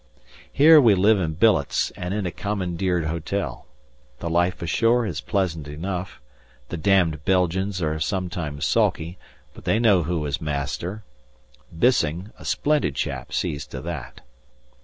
Here 0.51 0.81
we 0.81 0.95
live 0.95 1.19
in 1.19 1.33
billets 1.33 1.91
and 1.91 2.11
in 2.11 2.25
a 2.25 2.31
commandeered 2.31 3.05
hotel. 3.05 3.67
The 4.17 4.31
life 4.31 4.63
ashore 4.63 5.05
is 5.05 5.21
pleasant 5.21 5.67
enough; 5.67 6.19
the 6.69 6.77
damned 6.77 7.23
Belgians 7.23 7.83
are 7.83 7.99
sometimes 7.99 8.65
sulky, 8.65 9.19
but 9.53 9.63
they 9.65 9.77
know 9.77 10.01
who 10.01 10.25
is 10.25 10.41
master. 10.41 11.03
Bissing 11.71 12.31
(a 12.39 12.45
splendid 12.45 12.95
chap) 12.95 13.31
sees 13.31 13.67
to 13.67 13.79
that. 13.81 14.21